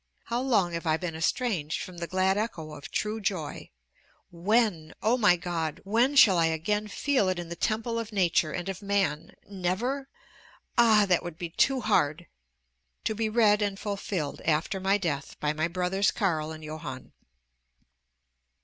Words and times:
How 0.23 0.41
long 0.41 0.73
have 0.73 0.87
I 0.87 0.97
been 0.97 1.13
estranged 1.13 1.83
from 1.83 1.97
the 1.99 2.07
glad 2.07 2.35
echo 2.35 2.73
of 2.73 2.89
true 2.89 3.21
joy! 3.21 3.69
When! 4.31 4.95
O 5.03 5.15
my 5.15 5.35
God! 5.35 5.79
when 5.83 6.15
shall 6.15 6.39
I 6.39 6.47
again 6.47 6.87
feel 6.87 7.29
it 7.29 7.37
in 7.37 7.49
the 7.49 7.55
temple 7.55 7.99
of 7.99 8.11
nature 8.11 8.51
and 8.51 8.67
of 8.67 8.81
man? 8.81 9.35
never? 9.47 10.09
Ah! 10.75 11.05
that 11.07 11.21
would 11.21 11.37
be 11.37 11.49
too 11.51 11.81
hard! 11.81 12.25
To 13.03 13.13
be 13.13 13.29
read 13.29 13.61
and 13.61 13.77
fulfilled 13.79 14.41
after 14.43 14.79
my 14.79 14.97
death 14.97 15.39
by 15.39 15.53
my 15.53 15.67
brothers 15.67 16.09
Carl 16.09 16.51
and 16.51 16.63
Johann. 16.63 17.13